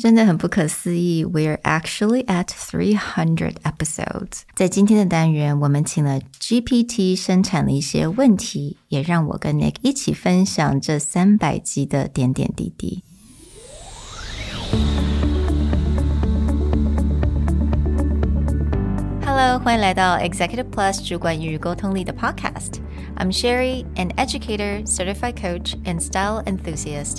[0.00, 4.40] 真的很不可思议，We're actually at three hundred episodes。
[4.54, 13.04] 在今天的单元，我们请了 GPT 生产了一些问题，也让我跟 Nick 一起分享这三百集的点点滴滴。
[19.26, 27.18] Hello，欢迎来到 Executive Plus 主管与沟通力的 Podcast。I'm Sherry, an educator, certified coach, and style enthusiast.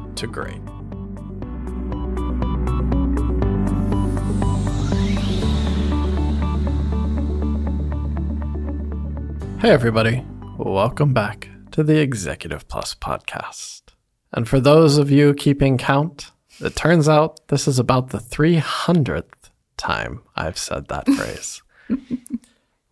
[0.15, 0.61] to great.
[9.61, 10.25] Hey, everybody.
[10.57, 13.81] Welcome back to the Executive Plus podcast.
[14.31, 19.51] And for those of you keeping count, it turns out this is about the 300th
[19.77, 21.61] time I've said that phrase.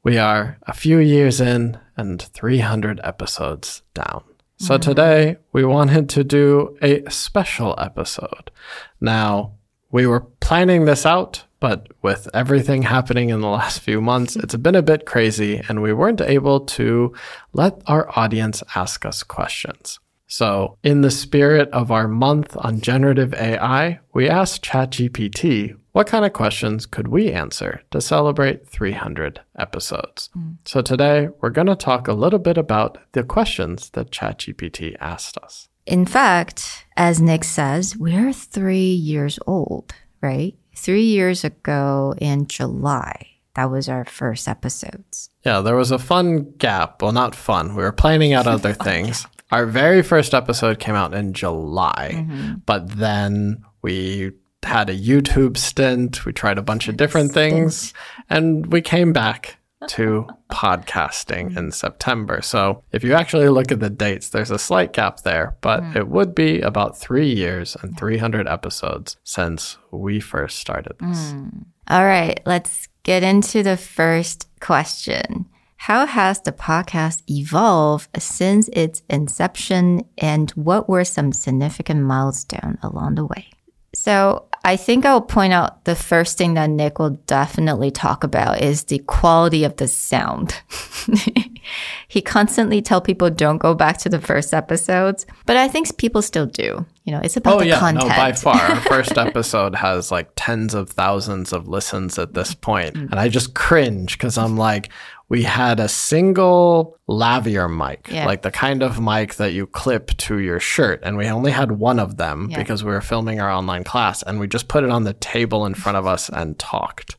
[0.03, 4.23] We are a few years in and 300 episodes down.
[4.61, 8.51] So today we wanted to do a special episode.
[8.99, 9.53] Now,
[9.89, 14.57] we were planning this out, but with everything happening in the last few months, it's
[14.57, 17.13] been a bit crazy and we weren't able to
[17.53, 19.97] let our audience ask us questions.
[20.27, 26.25] So, in the spirit of our month on generative AI, we asked ChatGPT what kind
[26.25, 30.29] of questions could we answer to celebrate 300 episodes?
[30.37, 30.57] Mm.
[30.65, 35.37] So today we're going to talk a little bit about the questions that ChatGPT asked
[35.37, 35.69] us.
[35.85, 40.55] In fact, as Nick says, we're three years old, right?
[40.75, 45.31] Three years ago in July, that was our first episodes.
[45.43, 47.01] Yeah, there was a fun gap.
[47.01, 47.75] Well, not fun.
[47.75, 49.25] We were planning out other things.
[49.51, 52.53] Our very first episode came out in July, mm-hmm.
[52.67, 54.33] but then we
[54.63, 56.25] had a YouTube stint.
[56.25, 57.93] We tried a bunch of different things
[58.29, 62.41] and we came back to podcasting in September.
[62.41, 65.95] So if you actually look at the dates, there's a slight gap there, but mm.
[65.95, 71.31] it would be about three years and 300 episodes since we first started this.
[71.31, 71.65] Mm.
[71.87, 75.45] All right, let's get into the first question.
[75.77, 83.15] How has the podcast evolved since its inception and what were some significant milestones along
[83.15, 83.47] the way?
[83.95, 88.61] So I think I'll point out the first thing that Nick will definitely talk about
[88.61, 90.61] is the quality of the sound.
[92.07, 96.21] he constantly tell people don't go back to the first episodes, but I think people
[96.21, 96.85] still do.
[97.05, 98.09] You know, it's about oh, the yeah, content.
[98.09, 98.55] No, by far.
[98.55, 102.95] Our first episode has like tens of thousands of listens at this point.
[102.95, 103.11] Mm-hmm.
[103.11, 104.89] And I just cringe because I'm like,
[105.29, 108.25] we had a single lavalier mic, yeah.
[108.25, 111.01] like the kind of mic that you clip to your shirt.
[111.03, 112.57] And we only had one of them yeah.
[112.57, 115.67] because we were filming our online class and we just put it on the table
[115.67, 117.15] in front of us and talked.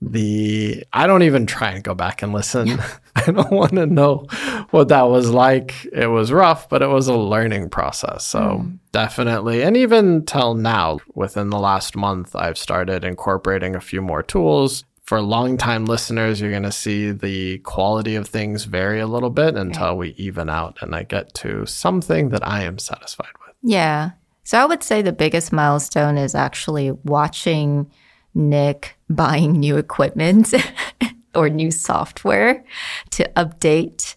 [0.00, 2.80] The, I don't even try and go back and listen.
[3.16, 4.26] I don't want to know
[4.70, 5.86] what that was like.
[5.92, 8.24] It was rough, but it was a learning process.
[8.24, 8.78] So mm.
[8.92, 9.62] definitely.
[9.62, 14.84] And even till now, within the last month, I've started incorporating a few more tools
[15.11, 19.55] for long-time listeners, you're going to see the quality of things vary a little bit
[19.55, 19.97] until okay.
[19.97, 23.55] we even out and I get to something that I am satisfied with.
[23.63, 24.11] Yeah.
[24.43, 27.89] So I would say the biggest milestone is actually watching
[28.33, 30.53] Nick buying new equipment
[31.33, 32.65] or new software
[33.11, 34.15] to update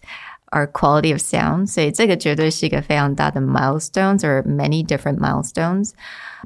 [0.51, 1.69] our quality of sound.
[1.69, 5.93] 所以这个绝对是一个非常大的 milestones or many different milestones.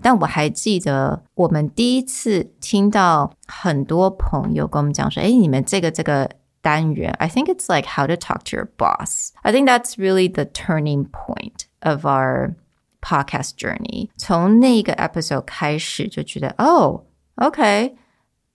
[0.03, 6.29] 但我还记得我们第一次听到很多朋友跟我们讲说：“哎，你们这个这个
[6.61, 9.31] 单元，I think it's like how to talk to your boss.
[9.43, 12.55] I think that's really the turning point of our
[13.01, 14.09] podcast journey.
[14.17, 17.05] 从那个 episode 开始就觉得，哦
[17.37, 17.97] ，OK。”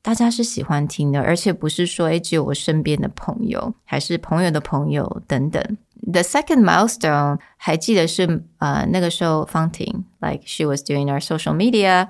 [0.05, 5.77] 大家是喜欢听的，而且不是说诶只有我身边的朋友，还是朋友的朋友等等。
[6.12, 12.08] The second milestone 还记得是呃那个时候方婷，like she was doing our social media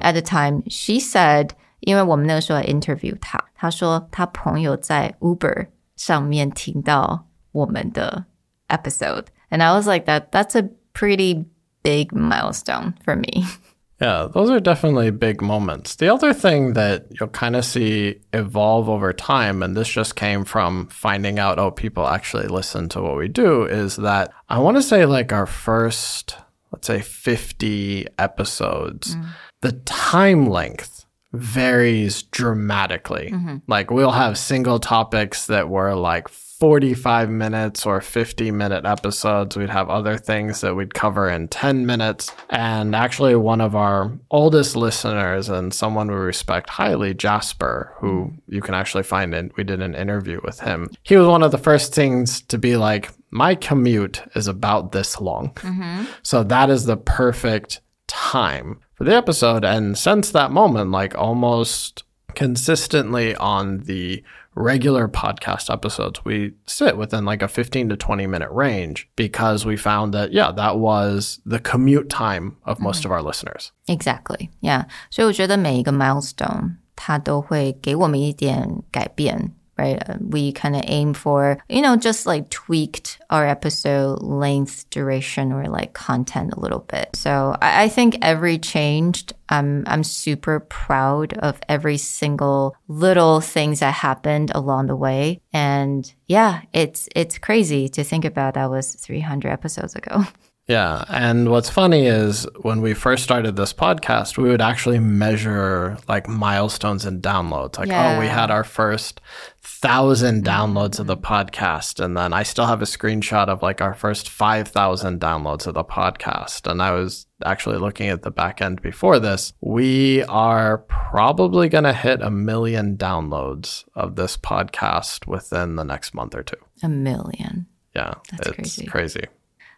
[0.00, 0.62] at the time.
[0.70, 1.50] She said，
[1.80, 5.66] 因为我们那个时候 interview 她，她说她朋友在 Uber
[5.96, 8.26] 上面听到我们的
[8.68, 11.46] episode，and I was like that that's a pretty
[11.82, 13.44] big milestone for me.
[13.99, 15.95] Yeah, those are definitely big moments.
[15.95, 20.45] The other thing that you'll kind of see evolve over time, and this just came
[20.45, 24.77] from finding out, oh, people actually listen to what we do, is that I want
[24.77, 26.37] to say like our first,
[26.71, 29.29] let's say 50 episodes, mm.
[29.61, 30.96] the time length
[31.37, 33.31] varies dramatically.
[33.31, 33.57] Mm-hmm.
[33.67, 36.27] Like we'll have single topics that were like
[36.59, 39.55] 45 minutes or 50 minute episodes.
[39.55, 42.31] We'd have other things that we'd cover in 10 minutes.
[42.49, 48.55] And actually, one of our oldest listeners and someone we respect highly, Jasper, who mm-hmm.
[48.55, 50.89] you can actually find in, we did an interview with him.
[51.03, 55.21] He was one of the first things to be like, my commute is about this
[55.21, 55.51] long.
[55.55, 56.05] Mm-hmm.
[56.23, 59.64] So that is the perfect time for the episode.
[59.64, 62.04] And since that moment, like almost
[62.34, 64.22] consistently on the
[64.54, 69.76] regular podcast episodes, we sit within like a 15 to 20 minute range because we
[69.76, 73.72] found that, yeah, that was the commute time of most of our listeners.
[73.86, 74.84] Exactly, yeah.
[75.10, 79.52] 所以我觉得每一个 milestone 它都会给我们一点改变。
[79.77, 84.89] Right, Uh, we kind of aim for, you know, just like tweaked our episode length,
[84.89, 87.15] duration, or like content a little bit.
[87.15, 89.33] So I, I think every changed.
[89.49, 95.41] I'm I'm super proud of every single little things that happened along the way.
[95.53, 100.23] And yeah, it's it's crazy to think about that was 300 episodes ago.
[100.67, 101.05] Yeah.
[101.07, 106.27] And what's funny is when we first started this podcast, we would actually measure like
[106.27, 107.77] milestones and downloads.
[107.77, 109.21] Like, oh, we had our first
[109.61, 112.03] thousand downloads of the podcast.
[112.03, 115.85] And then I still have a screenshot of like our first 5,000 downloads of the
[115.85, 116.69] podcast.
[116.69, 119.53] And I was actually looking at the back end before this.
[119.61, 126.13] We are probably going to hit a million downloads of this podcast within the next
[126.13, 126.57] month or two.
[126.83, 127.67] A million.
[127.95, 128.15] Yeah.
[128.31, 128.85] That's it's crazy.
[128.85, 129.23] crazy.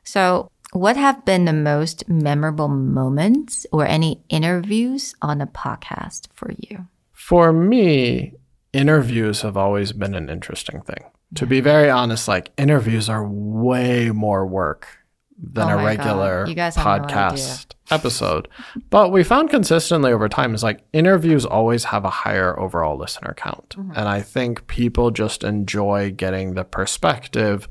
[0.03, 6.51] So, what have been the most memorable moments or any interviews on a podcast for
[6.57, 6.87] you?
[7.11, 8.33] For me,
[8.73, 11.05] interviews have always been an interesting thing.
[11.35, 14.87] To be very honest, like interviews are way more work
[15.41, 18.47] than Oh a regular have no podcast episode.
[18.89, 23.33] But we found consistently over time is like interviews always have a higher overall listener
[23.37, 23.75] count.
[23.77, 23.91] Mm-hmm.
[23.95, 27.67] And I think people just enjoy getting the perspective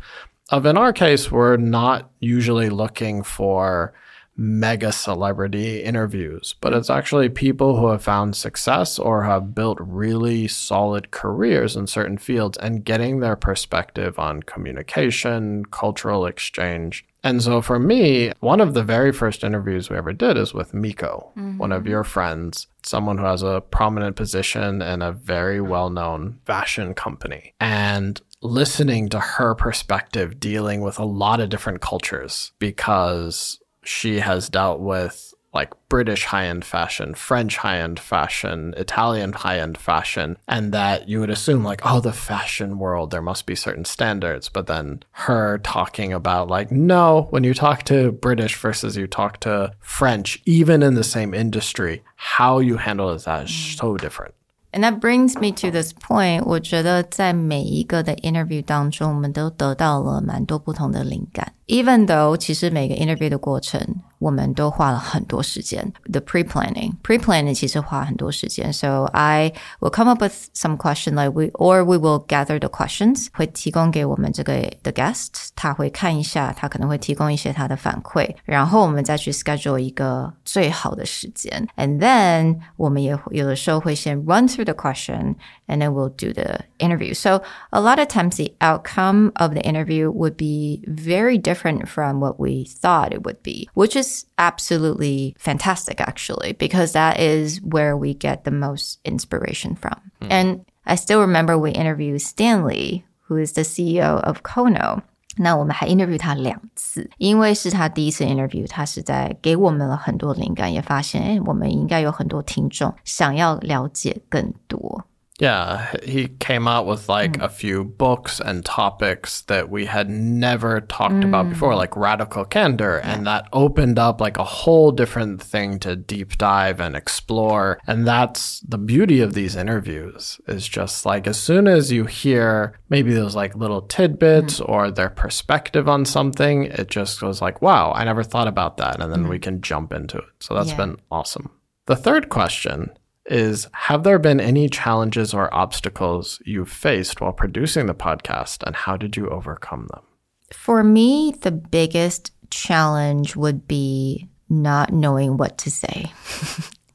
[0.48, 3.92] of in our case, we're not usually looking for
[4.40, 10.46] mega celebrity interviews, but it's actually people who have found success or have built really
[10.46, 17.04] solid careers in certain fields and getting their perspective on communication, cultural exchange.
[17.24, 20.72] And so for me, one of the very first interviews we ever did is with
[20.72, 21.90] Miko, one of mm-hmm.
[21.90, 27.54] your friends, someone who has a prominent position in a very well known fashion company.
[27.60, 34.48] And listening to her perspective dealing with a lot of different cultures because she has
[34.48, 40.37] dealt with like British high end fashion, French high end fashion, Italian high end fashion,
[40.47, 44.49] and that you would assume, like, oh, the fashion world, there must be certain standards.
[44.49, 49.39] But then her talking about, like, no, when you talk to British versus you talk
[49.41, 54.33] to French, even in the same industry, how you handle it that is so different.
[54.75, 56.47] And that brings me to this point.
[56.47, 61.53] 我觉得在每一个的 interview 当中，我们都得到了蛮多不同的灵感。
[61.67, 63.79] Even though 其实每个 interview 的过程，
[64.19, 65.93] 我们都花了很多时间。
[66.11, 68.71] The pre-planning, pre-planning 其实花很多时间。
[68.73, 74.91] So I will come up with some question like we or we will gather the questions，会提供给我们这个的
[74.91, 81.65] guest，他会看一下，他可能会提供一些他的反馈，然后我们再去 schedule 一个最好的时间。
[81.77, 85.35] And then 我们也会有的时候会先 run through the question
[85.67, 87.13] and then we'll do the interview.
[87.13, 92.19] So a lot of times the outcome of the interview would be very different from
[92.19, 97.95] what we thought it would be, which is absolutely fantastic actually, because that is where
[97.95, 99.99] we get the most inspiration from.
[100.29, 105.01] And I still remember we interviewed Stanley, who is the CEO of Kono.
[105.37, 115.05] 那我们还 interview 他两次，因为是他第一次 interview，他是在给我们了很多灵感，也发现，哎，我们应该有很多听众想要了解更多。
[115.38, 117.42] Yeah, he came out with like hmm.
[117.42, 121.52] a few books and topics that we had never talked about hmm.
[121.52, 122.96] before, like radical candor.
[122.96, 127.78] And that opened up like a whole different thing to deep dive and explore.
[127.86, 132.76] And that's the beauty of these interviews is just like as soon as you hear
[132.88, 134.64] maybe those like little tidbits hmm.
[134.66, 139.00] or their perspective on something, it just goes like, wow, I never thought about that.
[139.00, 140.24] And then we can jump into it.
[140.40, 140.76] So that's Yeah.
[140.78, 141.50] been awesome.
[141.86, 142.90] The third question
[143.27, 148.75] is Have there been any challenges or obstacles you've faced while producing the podcast, and
[148.75, 150.03] how did you overcome them?
[150.51, 156.11] For me, the biggest challenge would be not knowing what to say.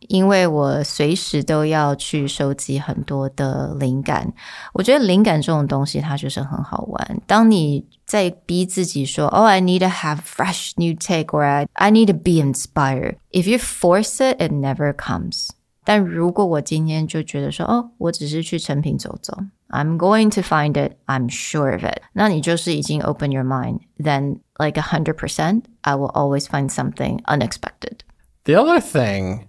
[0.08, 4.32] 因为我随时都要去收集很多的灵感。
[4.72, 7.20] 我觉得灵感这种东西，它就是很好玩。
[7.26, 13.46] 当你在逼自己说，“Oh, I need to have fresh new take,” or "I I need to be inspired." If
[13.50, 15.50] you force it, it never comes.
[15.83, 19.37] 但如果我今天就觉得说，哦，我只是去诚品走走
[19.69, 23.79] ，I'm going to find it, I'm sure of it，那你就是已经 open your mind.
[23.97, 28.03] Then, like a hundred percent, I will always find something unexpected.
[28.45, 29.47] The other thing,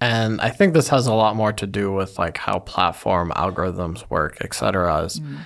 [0.00, 4.04] and I think this has a lot more to do with like how platform algorithms
[4.10, 5.04] work, etc.
[5.04, 5.38] Is mm.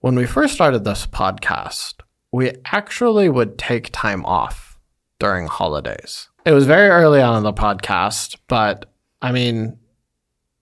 [0.00, 1.94] when we first started this podcast,
[2.32, 4.78] we actually would take time off
[5.18, 6.28] during holidays.
[6.46, 8.89] It was very early on in the podcast, but
[9.22, 9.78] I mean,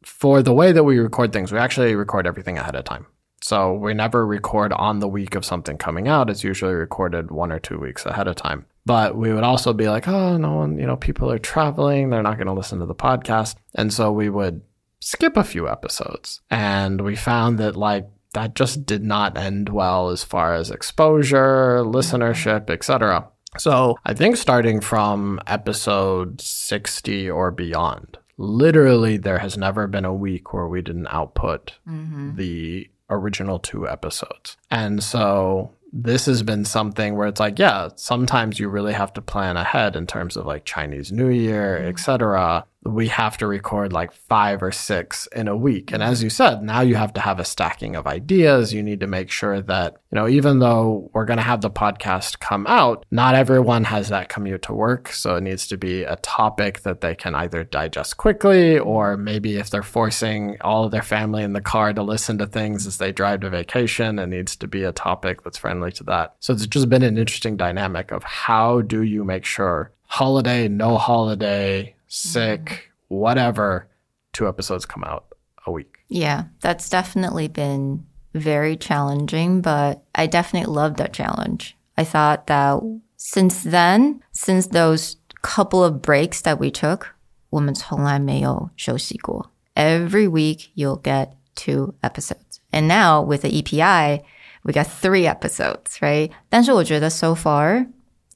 [0.02, 3.06] for the way that we record things, we actually record everything ahead of time.
[3.40, 6.28] So we never record on the week of something coming out.
[6.28, 8.66] It's usually recorded one or two weeks ahead of time.
[8.84, 12.10] But we would also be like, oh, no one, you know, people are traveling.
[12.10, 13.56] They're not going to listen to the podcast.
[13.74, 14.62] And so we would
[15.00, 16.40] skip a few episodes.
[16.50, 21.82] And we found that, like, that just did not end well as far as exposure,
[21.84, 23.28] listenership, etc.
[23.56, 30.14] So I think starting from episode 60 or beyond, literally there has never been a
[30.14, 32.36] week where we didn't output mm-hmm.
[32.36, 34.56] the original two episodes.
[34.70, 39.22] And so this has been something where it's like, yeah, sometimes you really have to
[39.22, 41.88] plan ahead in terms of like Chinese New Year, mm-hmm.
[41.88, 42.64] etc
[42.94, 45.92] we have to record like five or six in a week.
[45.92, 48.72] And as you said, now you have to have a stacking of ideas.
[48.72, 51.70] You need to make sure that, you know, even though we're going to have the
[51.70, 55.10] podcast come out, not everyone has that commute to work.
[55.10, 59.56] So it needs to be a topic that they can either digest quickly or maybe
[59.56, 62.98] if they're forcing all of their family in the car to listen to things as
[62.98, 66.36] they drive to vacation, it needs to be a topic that's friendly to that.
[66.40, 70.96] So it's just been an interesting dynamic of how do you make sure holiday, no
[70.96, 73.15] holiday, sick, mm-hmm.
[73.15, 73.87] whatever,
[74.33, 75.25] two episodes come out
[75.65, 75.97] a week.
[76.09, 81.75] Yeah, that's definitely been very challenging, but I definitely love that challenge.
[81.97, 82.79] I thought that
[83.17, 87.15] since then, since those couple of breaks that we took,
[87.49, 89.51] 我们从来没有休息过.
[89.75, 92.59] Every week you'll get two episodes.
[92.71, 94.23] And now with the EPI,
[94.63, 96.31] we got three episodes, right?
[96.49, 97.87] 但是我觉得 so far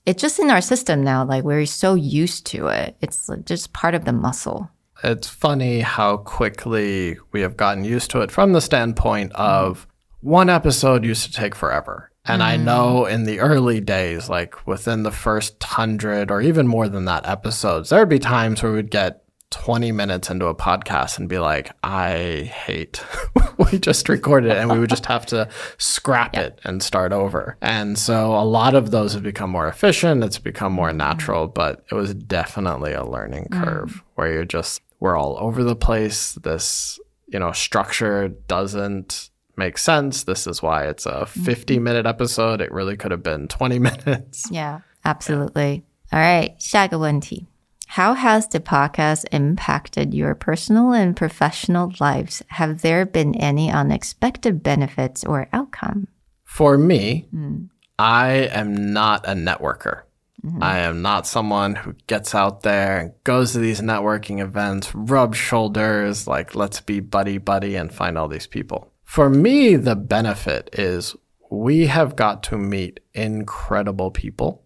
[0.07, 1.25] it's just in our system now.
[1.25, 2.97] Like we're so used to it.
[3.01, 4.71] It's just part of the muscle.
[5.05, 9.87] It's funny how quickly we have gotten used to it from the standpoint of
[10.21, 12.11] one episode used to take forever.
[12.25, 12.45] And mm.
[12.45, 17.07] I know in the early days, like within the first hundred or even more than
[17.07, 21.30] that episodes, there would be times where we'd get 20 minutes into a podcast and
[21.30, 23.02] be like, I hate
[23.72, 27.58] we just recorded it and we would just have to scrap it and start over.
[27.62, 30.24] And so a lot of those have become more efficient.
[30.24, 33.64] It's become more natural, but it was definitely a learning mm.
[33.64, 34.02] curve mm.
[34.16, 36.34] where you're just, we're all over the place.
[36.34, 40.24] This, you know, structure doesn't make sense.
[40.24, 41.44] This is why it's a mm-hmm.
[41.44, 42.62] 50 minute episode.
[42.62, 44.50] It really could have been 20 minutes.
[44.52, 45.84] Yeah, absolutely.
[46.12, 46.18] Yeah.
[46.18, 46.56] All right.
[46.58, 47.48] 下个问题.
[47.93, 52.43] How has the podcast impacted your personal and professional lives?
[52.47, 56.09] Have there been any unexpected benefits or outcome?
[56.43, 57.69] For me, mm.
[57.99, 60.05] I am not a networker.
[60.43, 60.63] Mm-hmm.
[60.63, 65.37] I am not someone who gets out there and goes to these networking events, rubs
[65.37, 68.91] shoulders, like let's be buddy buddy and find all these people.
[69.05, 71.15] For me, the benefit is
[71.51, 74.63] we have got to meet incredible people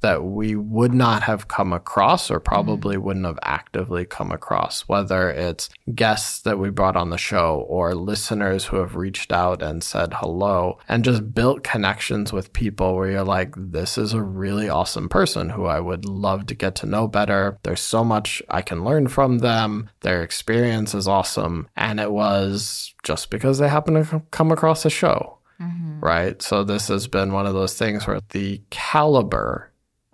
[0.00, 3.04] that we would not have come across or probably mm-hmm.
[3.04, 7.94] wouldn't have actively come across, whether it's guests that we brought on the show or
[7.94, 13.10] listeners who have reached out and said hello and just built connections with people where
[13.10, 16.86] you're like, this is a really awesome person who I would love to get to
[16.86, 17.58] know better.
[17.62, 19.90] There's so much I can learn from them.
[20.00, 21.68] Their experience is awesome.
[21.76, 25.38] And it was just because they happened to come across the show.
[25.60, 26.00] Mm-hmm.
[26.00, 26.40] Right.
[26.40, 29.69] So this has been one of those things where the caliber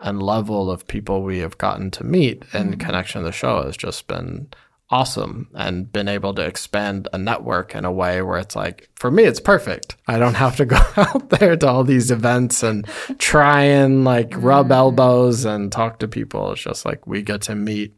[0.06, 2.72] and level of people we have gotten to meet in mm-hmm.
[2.80, 4.48] connection to the show has just been
[4.88, 9.10] awesome and been able to expand a network in a way where it's like for
[9.10, 12.86] me it's perfect i don't have to go out there to all these events and
[13.18, 14.72] try and like rub mm-hmm.
[14.72, 17.96] elbows and talk to people it's just like we get to meet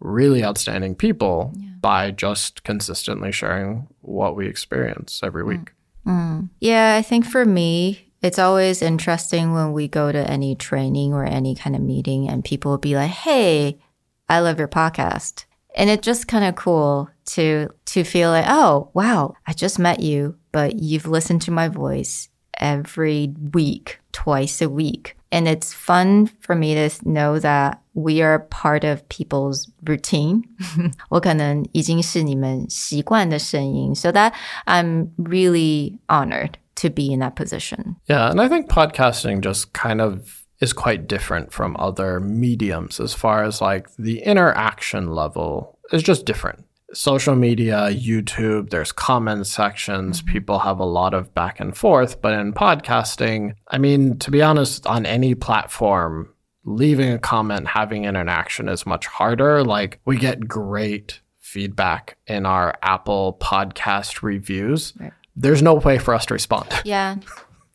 [0.00, 1.68] really outstanding people yeah.
[1.80, 5.72] by just consistently sharing what we experience every week
[6.04, 6.12] mm.
[6.40, 6.48] Mm.
[6.58, 11.23] yeah i think for me it's always interesting when we go to any training or
[11.23, 13.79] any kind of meeting and people will be like, Hey,
[14.27, 15.45] I love your podcast.
[15.75, 20.01] And it's just kind of cool to, to feel like, Oh, wow, I just met
[20.01, 22.29] you, but you've listened to my voice
[22.59, 25.15] every week, twice a week.
[25.31, 30.43] And it's fun for me to know that we are part of people's routine.
[31.09, 34.33] 我可能已经是你们习惯的声音, so that
[34.65, 37.96] I'm really honored to be in that position.
[38.06, 43.12] Yeah, and I think podcasting just kind of is quite different from other mediums as
[43.12, 46.64] far as like the interaction level is just different.
[46.92, 50.32] Social media, YouTube, there's comment sections, mm-hmm.
[50.32, 52.22] people have a lot of back and forth.
[52.22, 56.32] But in podcasting, I mean, to be honest, on any platform,
[56.64, 59.64] leaving a comment, having an interaction is much harder.
[59.64, 64.94] Like, we get great feedback in our Apple podcast reviews.
[64.98, 65.12] Right.
[65.36, 66.68] There's no way for us to respond.
[66.84, 67.16] Yeah.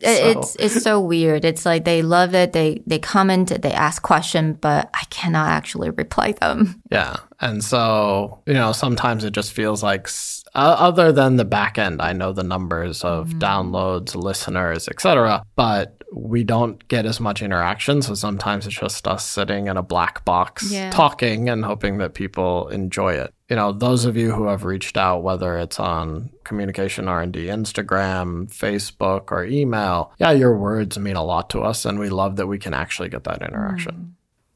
[0.02, 0.08] So.
[0.08, 1.44] It's it's so weird.
[1.44, 2.54] It's like they love it.
[2.54, 3.62] They they comment.
[3.62, 6.82] They ask question, but I cannot actually reply them.
[6.90, 10.08] Yeah, and so you know sometimes it just feels like
[10.56, 13.40] uh, other than the back end, I know the numbers of mm.
[13.40, 15.44] downloads, listeners, etc.
[15.56, 18.02] But we don't get as much interaction.
[18.02, 20.90] So sometimes it's just us sitting in a black box yeah.
[20.90, 23.34] talking and hoping that people enjoy it.
[23.50, 28.48] You know, those of you who have reached out, whether it's on communication R&D, Instagram,
[28.52, 31.86] Facebook, or email, yeah, your words mean a lot to us.
[31.86, 33.94] And we love that we can actually get that interaction.
[33.94, 34.10] Mm.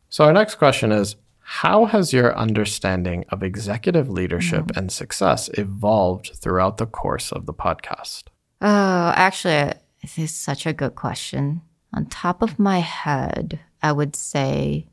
[0.10, 4.78] So our next question is, how has your understanding of executive leadership mm.
[4.78, 8.24] and success evolved throughout the course of the podcast?
[8.62, 11.61] Oh, actually, this is such a good question.
[11.93, 14.87] On top of my head, I would say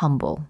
[0.00, 0.44] humble.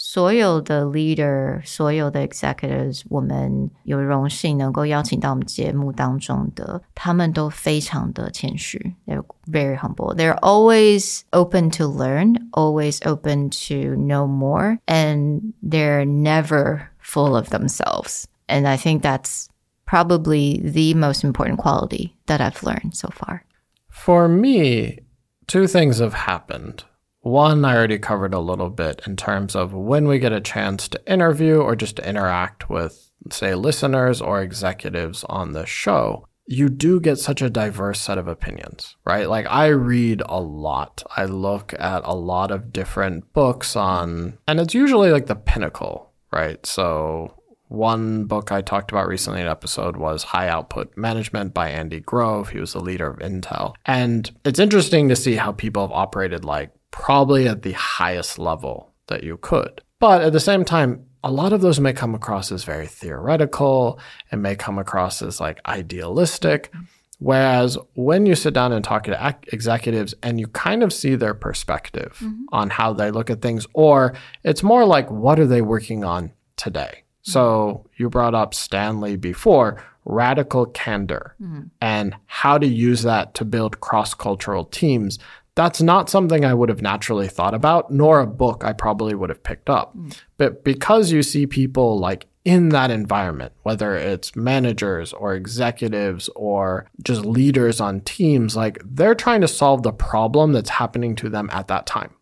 [0.00, 8.94] 所有的 leader，所有的 executives，我们有荣幸能够邀请到我们节目当中的，他们都非常的谦虚。
[9.06, 10.14] They're very humble.
[10.14, 17.48] They're always open to learn, always open to know more, and they're never full of
[17.48, 18.26] themselves.
[18.46, 19.48] And I think that's
[19.93, 23.45] probably the most important quality that I've learned so far.
[23.91, 25.01] For me,
[25.45, 26.83] two things have happened.
[27.19, 30.87] One, I already covered a little bit in terms of when we get a chance
[30.87, 36.27] to interview or just to interact with, say, listeners or executives on the show.
[36.47, 39.29] You do get such a diverse set of opinions, right?
[39.29, 41.03] Like, I read a lot.
[41.15, 46.11] I look at a lot of different books on, and it's usually like the pinnacle,
[46.31, 46.65] right?
[46.65, 47.35] So,
[47.73, 51.99] one book I talked about recently in an episode was High Output Management by Andy
[51.99, 52.49] Grove.
[52.49, 53.73] He was the leader of Intel.
[53.85, 58.93] And it's interesting to see how people have operated like probably at the highest level
[59.07, 59.81] that you could.
[59.99, 63.99] But at the same time, a lot of those may come across as very theoretical
[64.31, 66.71] and may come across as like idealistic.
[67.17, 71.33] Whereas when you sit down and talk to executives and you kind of see their
[71.33, 72.43] perspective mm-hmm.
[72.51, 76.33] on how they look at things, or it's more like, what are they working on
[76.55, 77.02] today?
[77.23, 81.63] So you brought up Stanley before, radical candor mm-hmm.
[81.81, 85.19] and how to use that to build cross cultural teams.
[85.55, 89.29] That's not something I would have naturally thought about, nor a book I probably would
[89.29, 89.95] have picked up.
[89.95, 90.17] Mm.
[90.37, 96.87] But because you see people like in that environment, whether it's managers or executives or
[97.03, 101.49] just leaders on teams, like they're trying to solve the problem that's happening to them
[101.53, 102.13] at that time.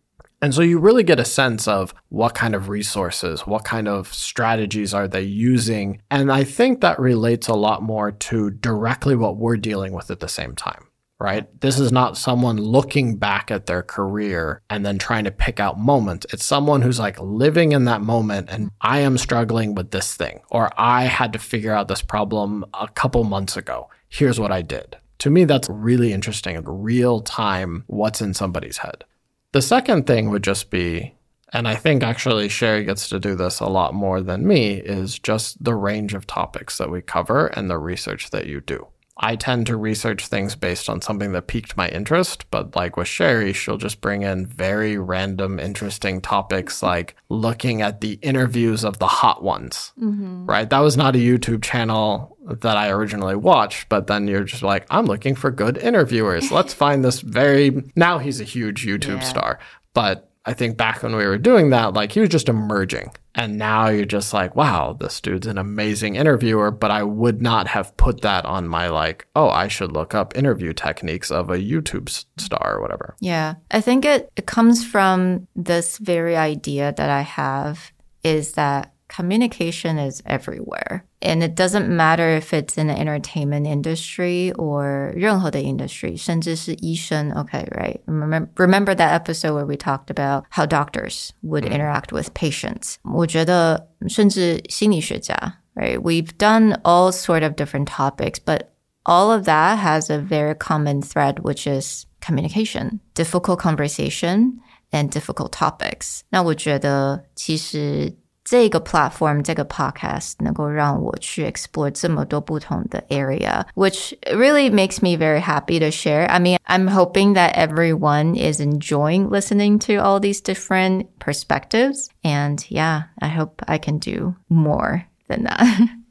[0.42, 4.12] And so you really get a sense of what kind of resources, what kind of
[4.12, 6.02] strategies are they using.
[6.10, 10.18] And I think that relates a lot more to directly what we're dealing with at
[10.18, 10.88] the same time,
[11.20, 11.48] right?
[11.60, 15.78] This is not someone looking back at their career and then trying to pick out
[15.78, 16.26] moments.
[16.32, 20.40] It's someone who's like living in that moment and I am struggling with this thing,
[20.50, 23.88] or I had to figure out this problem a couple months ago.
[24.08, 24.96] Here's what I did.
[25.20, 29.04] To me, that's really interesting, real time, what's in somebody's head.
[29.52, 31.14] The second thing would just be,
[31.52, 35.18] and I think actually Sherry gets to do this a lot more than me, is
[35.18, 38.86] just the range of topics that we cover and the research that you do.
[39.22, 43.06] I tend to research things based on something that piqued my interest, but like with
[43.06, 48.98] Sherry, she'll just bring in very random, interesting topics like looking at the interviews of
[48.98, 50.44] the hot ones, mm-hmm.
[50.46, 50.68] right?
[50.68, 54.86] That was not a YouTube channel that I originally watched, but then you're just like,
[54.90, 56.50] I'm looking for good interviewers.
[56.50, 59.20] Let's find this very, now he's a huge YouTube yeah.
[59.20, 59.58] star,
[59.94, 63.12] but I think back when we were doing that, like he was just emerging.
[63.34, 66.70] And now you're just like, wow, this dude's an amazing interviewer.
[66.70, 70.36] But I would not have put that on my like, oh, I should look up
[70.36, 73.14] interview techniques of a YouTube star or whatever.
[73.20, 73.54] Yeah.
[73.70, 79.97] I think it, it comes from this very idea that I have is that communication
[79.97, 81.05] is everywhere.
[81.21, 87.67] And it doesn't matter if it's in the entertainment industry or 任何的 industry, 甚至是医生, okay,
[87.71, 87.99] right?
[88.05, 91.71] Remember, remember that episode where we talked about how doctors would mm.
[91.71, 92.95] interact with patients.
[93.03, 95.99] 我觉得甚至心理学家, right?
[95.99, 98.67] We've done all sort of different topics, but
[99.03, 104.59] all of that has a very common thread, which is communication, difficult conversation,
[104.91, 106.21] and difficult topics.
[106.29, 108.15] 那我觉得其实
[108.51, 115.91] 这个 platform 这个 podcast 能够让我去 explore 这么多不同的 area, which really makes me very happy to
[115.91, 116.25] share.
[116.29, 122.09] I mean, I'm hoping that everyone is enjoying listening to all these different perspectives.
[122.23, 125.89] And yeah, I hope I can do more than that.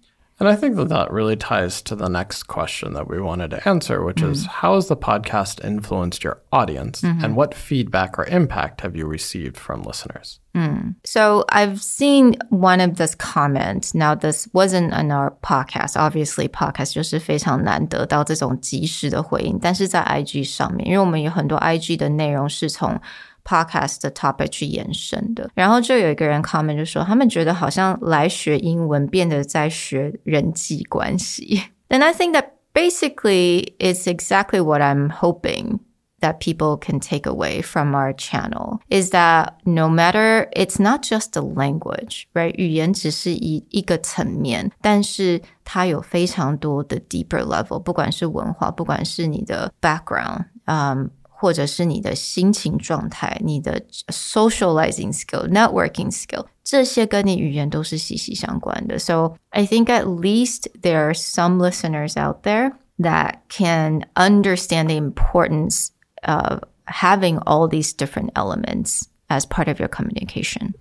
[0.41, 3.67] And I think that that really ties to the next question that we wanted to
[3.67, 4.31] answer, which mm.
[4.31, 7.25] is how has the podcast influenced your audience mm-hmm.
[7.25, 10.39] and what feedback or impact have you received from listeners?
[10.55, 10.97] Mm.
[11.05, 13.95] So I've seen one of this comment.
[13.95, 15.97] Now, this wasn't on our podcast.
[15.97, 23.01] Obviously, podcast 就是非常难得到这种及时的回应，但是在 IG 上面，因为我们有很多 IG 的内容是从
[23.45, 25.49] podcast 的 topic 去延伸的。
[25.55, 31.63] 然后就有一个人 comment 就说，他们觉得好像来学英文变得在学人际关系。
[31.89, 35.79] And I think that basically it's exactly what I'm hoping
[36.21, 41.31] that people can take away from our channel is that no matter it's not just
[41.33, 42.53] the language, right?
[42.57, 51.09] 语言只是一一个层面，但是它有非常多的 deeper level，不管是文化，不管是你的 background，嗯。
[51.41, 58.99] 或者是你的心情状态、你的 socializing skill、networking skill，这些跟你语言都是息息相关的。
[58.99, 65.89] So I think at least there are some listeners out there that can understand the importance
[66.23, 70.73] of having all these different elements as part of your communication.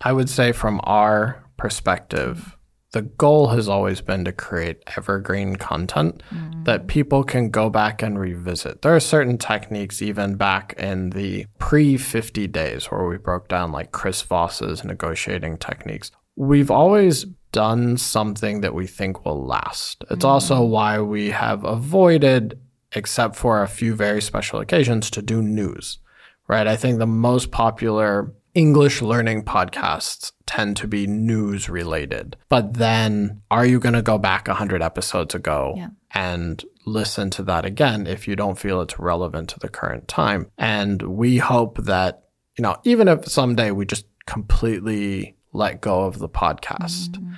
[0.00, 2.56] I would say from our perspective,
[2.91, 6.65] the goal has always been to create evergreen content mm.
[6.65, 8.81] that people can go back and revisit.
[8.81, 13.71] There are certain techniques, even back in the pre 50 days, where we broke down
[13.71, 16.11] like Chris Voss's negotiating techniques.
[16.35, 20.03] We've always done something that we think will last.
[20.09, 20.29] It's mm.
[20.29, 22.59] also why we have avoided,
[22.93, 25.99] except for a few very special occasions, to do news,
[26.47, 26.65] right?
[26.65, 32.35] I think the most popular English learning podcasts tend to be news related.
[32.49, 35.89] But then are you going to go back 100 episodes ago yeah.
[36.11, 40.49] and listen to that again if you don't feel it's relevant to the current time?
[40.57, 42.23] And we hope that,
[42.57, 47.33] you know, even if someday we just completely let go of the podcast, mm-hmm.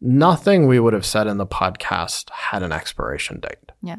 [0.00, 3.70] nothing we would have said in the podcast had an expiration date.
[3.80, 3.98] Yeah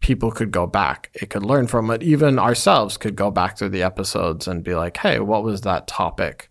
[0.00, 1.10] people could go back.
[1.12, 2.04] It could learn from it.
[2.04, 5.88] Even ourselves could go back through the episodes and be like, hey, what was that
[5.88, 6.48] topic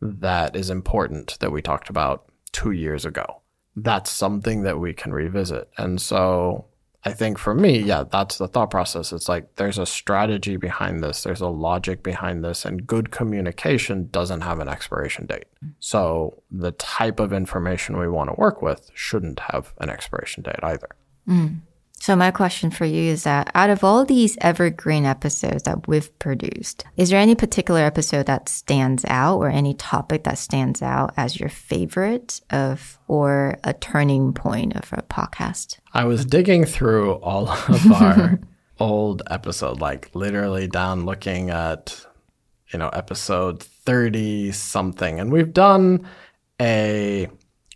[0.00, 3.42] that is important that we talked about two years ago?
[3.76, 5.68] That's something that we can revisit.
[5.78, 6.66] And so
[7.04, 9.12] I think for me, yeah, that's the thought process.
[9.12, 14.08] It's like there's a strategy behind this, there's a logic behind this, and good communication
[14.10, 15.46] doesn't have an expiration date.
[15.78, 20.60] So the type of information we want to work with shouldn't have an expiration date
[20.62, 20.88] either.
[21.26, 21.60] Mm.
[22.00, 26.18] So my question for you is that out of all these evergreen episodes that we've
[26.18, 31.12] produced, is there any particular episode that stands out or any topic that stands out
[31.18, 35.76] as your favorite of or a turning point of a podcast?
[35.92, 38.40] I was digging through all of our
[38.78, 42.02] old episode, like literally down looking at,
[42.72, 45.20] you know, episode 30 something.
[45.20, 46.08] And we've done
[46.58, 47.28] a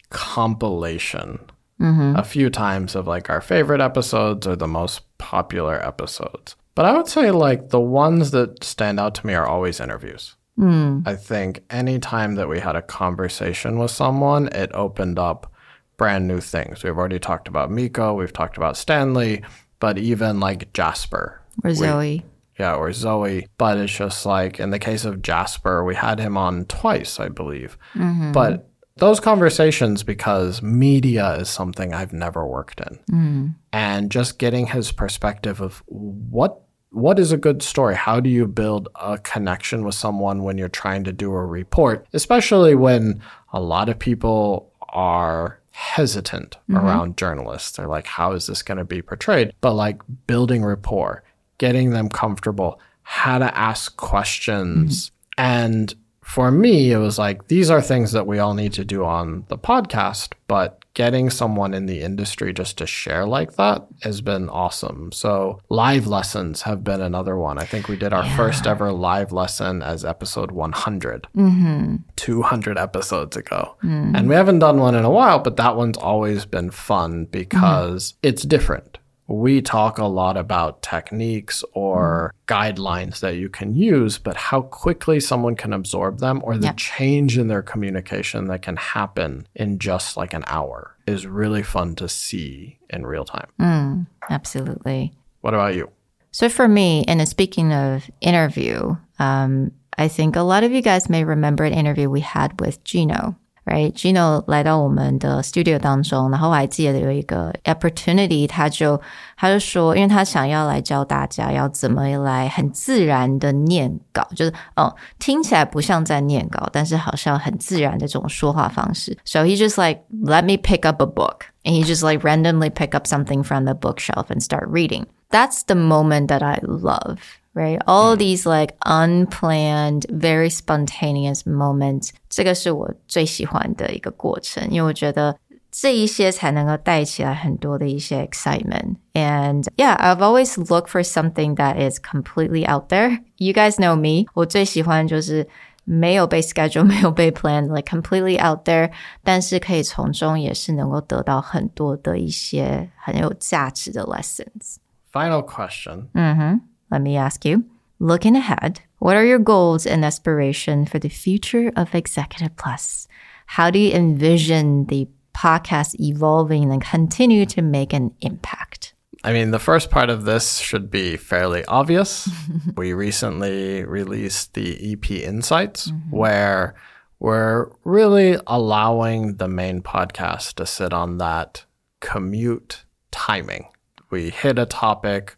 [0.09, 1.41] compilation
[1.81, 2.17] mm-hmm.
[2.17, 6.57] a few times of like our favorite episodes or the most popular episodes.
[6.75, 10.37] But I would say like the ones that stand out to me are always interviews.
[10.59, 11.07] Mm.
[11.07, 15.53] I think anytime that we had a conversation with someone, it opened up
[15.97, 16.83] brand new things.
[16.83, 19.43] We've already talked about Miko, we've talked about Stanley,
[19.79, 21.41] but even like Jasper.
[21.63, 22.25] Or we, Zoe.
[22.59, 23.49] Yeah, or Zoe.
[23.59, 27.29] But it's just like in the case of Jasper, we had him on twice, I
[27.29, 27.77] believe.
[27.95, 28.33] Mm-hmm.
[28.33, 32.98] But those conversations because media is something I've never worked in.
[33.11, 33.54] Mm.
[33.72, 37.96] And just getting his perspective of what what is a good story?
[37.96, 42.07] How do you build a connection with someone when you're trying to do a report,
[42.12, 43.20] especially when
[43.52, 46.76] a lot of people are hesitant mm-hmm.
[46.76, 47.72] around journalists.
[47.72, 49.52] They're like, how is this going to be portrayed?
[49.61, 51.24] But like building rapport,
[51.59, 55.11] getting them comfortable, how to ask questions.
[55.11, 55.14] Mm-hmm.
[55.37, 55.94] And
[56.25, 59.45] for me, it was like, these are things that we all need to do on
[59.49, 64.49] the podcast, but getting someone in the industry just to share like that has been
[64.49, 65.13] awesome.
[65.13, 67.59] So, live lessons have been another one.
[67.59, 68.37] I think we did our yeah.
[68.37, 71.97] first ever live lesson as episode 100, mm-hmm.
[72.17, 73.77] 200 episodes ago.
[73.85, 74.17] Mm-hmm.
[74.17, 78.13] And we haven't done one in a while, but that one's always been fun because
[78.13, 78.29] mm-hmm.
[78.29, 82.55] it's different we talk a lot about techniques or mm.
[82.55, 86.77] guidelines that you can use, but how quickly someone can absorb them or the yep.
[86.77, 91.95] change in their communication that can happen in just like an hour is really fun
[91.97, 93.49] to see in real time.
[93.61, 95.13] Mm, absolutely.
[95.41, 95.91] What about you?
[96.31, 101.09] So for me, and speaking of interview, um, I think a lot of you guys
[101.09, 103.37] may remember an interview we had with Gino.
[103.64, 109.00] Right, Gino 来到我们的 studio 当中，然后我还记得有一个 opportunity，他就
[109.38, 119.16] 他就说，因为他想要来教大家要怎么来很自然的念稿，就是哦，听起来不像在念稿，但是好像很自然的这种说话方式。
[119.24, 122.94] So he just like let me pick up a book, and he just like randomly pick
[122.94, 125.07] up something from the bookshelf and start reading.
[125.31, 127.16] That's the moment that I love
[127.54, 127.80] right?
[127.86, 135.38] All these like unplanned, very spontaneous moments，这个是我最喜欢的一个过程，因为我觉得
[135.72, 138.95] 这一些才能够带起来很多的一些 excitement.
[139.13, 143.19] And yeah, I've always looked for something that is completely out there.
[143.38, 144.26] You guys know me.
[144.34, 145.48] 我最喜欢就是
[145.84, 148.91] 没有被 schedule，没有被 plan，like completely out there，
[149.24, 154.78] 但是可以从中也是能够得到很多的一些很有价值的 lessons.
[155.12, 156.08] Final question.
[156.13, 156.62] Mm-hmm.
[156.94, 157.64] Let me ask you.
[157.98, 163.09] Looking ahead, what are your goals and aspiration for the future of Executive Plus?
[163.46, 168.94] How do you envision the podcast evolving and continue to make an impact?
[169.24, 172.28] I mean, the first part of this should be fairly obvious.
[172.76, 176.16] we recently released the EP Insights, mm-hmm.
[176.16, 176.76] where
[177.18, 181.64] we're really allowing the main podcast to sit on that
[181.98, 183.66] commute timing.
[184.11, 185.35] We hit a topic,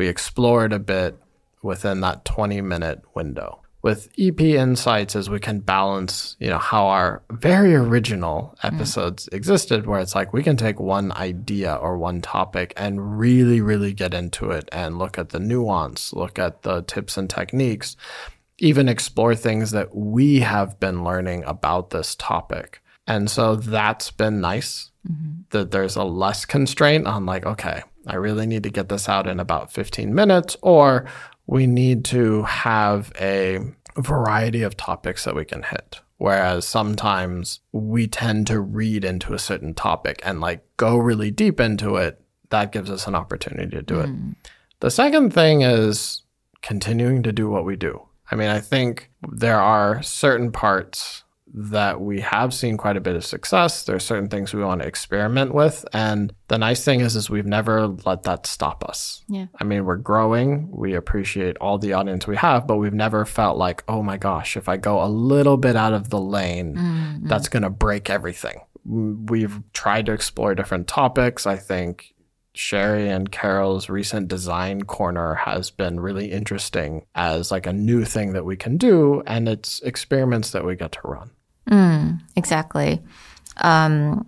[0.00, 1.14] we explored a bit
[1.60, 3.60] within that 20 minute window.
[3.82, 9.34] With EP Insights, as we can balance, you know, how our very original episodes mm.
[9.34, 13.92] existed, where it's like we can take one idea or one topic and really, really
[13.92, 17.94] get into it and look at the nuance, look at the tips and techniques,
[18.56, 22.80] even explore things that we have been learning about this topic.
[23.06, 25.42] And so that's been nice mm-hmm.
[25.50, 29.26] that there's a less constraint on like, okay, I really need to get this out
[29.26, 31.06] in about 15 minutes, or
[31.46, 33.60] we need to have a
[33.96, 36.00] variety of topics that we can hit.
[36.18, 41.60] Whereas sometimes we tend to read into a certain topic and like go really deep
[41.60, 42.20] into it.
[42.50, 44.32] That gives us an opportunity to do mm.
[44.32, 44.50] it.
[44.80, 46.22] The second thing is
[46.62, 48.02] continuing to do what we do.
[48.30, 53.16] I mean, I think there are certain parts that we have seen quite a bit
[53.16, 53.82] of success.
[53.82, 55.84] There are certain things we want to experiment with.
[55.92, 59.24] And the nice thing is, is we've never let that stop us.
[59.28, 59.46] Yeah.
[59.58, 60.70] I mean, we're growing.
[60.70, 64.56] We appreciate all the audience we have, but we've never felt like, oh my gosh,
[64.56, 67.26] if I go a little bit out of the lane, mm-hmm.
[67.26, 68.60] that's going to break everything.
[68.84, 71.46] We've tried to explore different topics.
[71.46, 72.14] I think
[72.52, 78.32] Sherry and Carol's recent design corner has been really interesting as like a new thing
[78.32, 81.30] that we can do and it's experiments that we get to run.
[81.69, 82.99] Mm, exactly.
[83.55, 84.23] Um,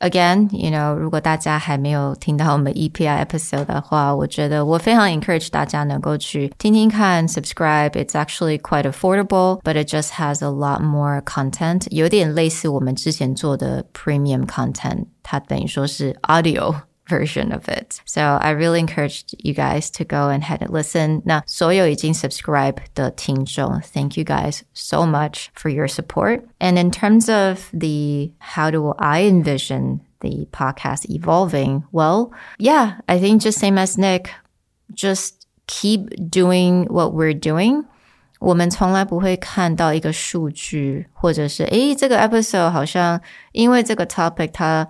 [0.00, 7.92] again, you know，如果大家还没有听到我们 EPI episode 的话，我觉得我非常 encourage 大家能够去听听看，subscribe.
[7.92, 11.86] It's actually quite affordable, but it just has a lot more content.
[11.90, 16.74] 有点类似我们之前做的 premium content，它等于说是 audio。
[17.08, 18.00] version of it.
[18.06, 21.20] So I really encourage you guys to go and head and listen.
[21.26, 26.42] 那所有已经 subscribe 的听众, thank you guys so much for your support.
[26.58, 31.82] And in terms of the how do I envision the podcast evolving?
[31.92, 34.30] Well, yeah, I think just same as Nick,
[34.94, 37.84] just keep doing what we're doing.
[38.40, 43.20] 我们从来不会看到一个数据，或者是诶，这个 episode 好像
[43.52, 44.86] 因为这个 topic 它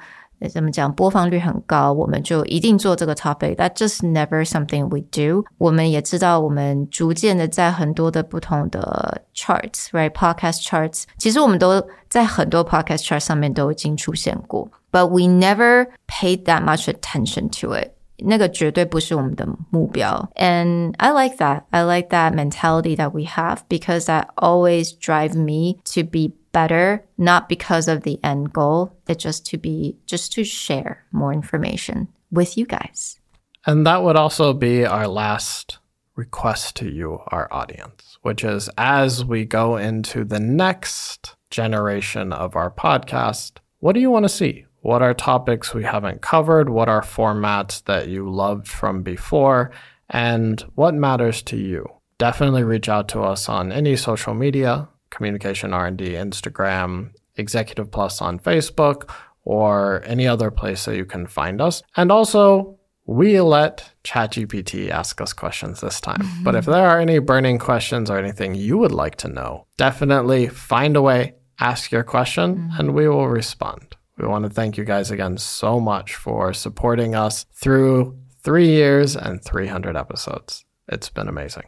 [0.52, 5.44] 怎么讲播放率很高，我们就一定做这个 topic。That just never something we do。
[5.56, 17.92] 我们也知道，我们逐渐的在很多的不同的 charts，right？podcast charts，其实我们都在很多 podcast charts 上面都已经出现过，but we never paid that much attention to it。
[18.18, 20.28] 那个绝对不是我们的目标。
[20.36, 21.62] And I like that.
[21.70, 27.05] I like that mentality that we have because that always drives me to be better,
[27.17, 28.95] not because of the end goal.
[29.07, 33.19] It's just to be, just to share more information with you guys.
[33.65, 35.79] And that would also be our last
[36.15, 42.55] request to you, our audience, which is as we go into the next generation of
[42.55, 44.65] our podcast, what do you want to see?
[44.81, 46.69] What are topics we haven't covered?
[46.69, 49.71] What are formats that you loved from before?
[50.09, 51.85] And what matters to you?
[52.17, 58.39] Definitely reach out to us on any social media communication r&d instagram executive plus on
[58.39, 59.09] facebook
[59.43, 65.19] or any other place that you can find us and also we let ChatGPT ask
[65.19, 66.21] us questions this time.
[66.21, 66.43] Mm-hmm.
[66.43, 70.47] But if there are any burning questions or anything you would like to know, definitely
[70.47, 72.79] find a way, ask your question, mm-hmm.
[72.79, 73.97] and we will respond.
[74.19, 79.17] We want to thank you guys again so much for supporting us through Three years
[79.17, 80.65] and 300 episodes.
[80.87, 81.65] It's been amazing.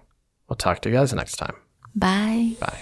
[0.47, 1.55] We'll talk to you guys next time.
[1.93, 2.55] Bye.
[2.59, 2.81] Bye.